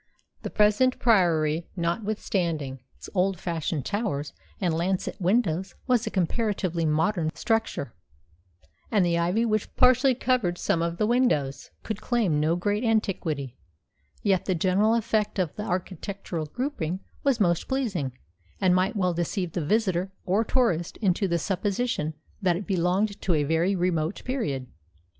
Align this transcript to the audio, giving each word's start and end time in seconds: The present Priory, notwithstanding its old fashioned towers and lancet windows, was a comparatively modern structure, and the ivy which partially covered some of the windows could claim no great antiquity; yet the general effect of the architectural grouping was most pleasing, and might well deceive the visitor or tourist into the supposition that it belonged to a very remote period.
The 0.41 0.49
present 0.49 0.97
Priory, 0.97 1.67
notwithstanding 1.75 2.79
its 2.95 3.07
old 3.13 3.39
fashioned 3.39 3.85
towers 3.85 4.33
and 4.59 4.73
lancet 4.73 5.21
windows, 5.21 5.75
was 5.85 6.07
a 6.07 6.09
comparatively 6.09 6.85
modern 6.85 7.29
structure, 7.35 7.93
and 8.89 9.05
the 9.05 9.19
ivy 9.19 9.45
which 9.45 9.75
partially 9.75 10.15
covered 10.15 10.57
some 10.57 10.81
of 10.81 10.97
the 10.97 11.05
windows 11.05 11.69
could 11.83 12.01
claim 12.01 12.39
no 12.39 12.55
great 12.55 12.83
antiquity; 12.83 13.59
yet 14.23 14.45
the 14.45 14.55
general 14.55 14.95
effect 14.95 15.37
of 15.37 15.55
the 15.55 15.65
architectural 15.65 16.47
grouping 16.47 17.01
was 17.23 17.39
most 17.39 17.67
pleasing, 17.67 18.11
and 18.59 18.73
might 18.73 18.95
well 18.95 19.13
deceive 19.13 19.51
the 19.51 19.63
visitor 19.63 20.11
or 20.25 20.43
tourist 20.43 20.97
into 20.97 21.27
the 21.27 21.37
supposition 21.37 22.15
that 22.41 22.55
it 22.55 22.65
belonged 22.65 23.21
to 23.21 23.35
a 23.35 23.43
very 23.43 23.75
remote 23.75 24.23
period. 24.25 24.65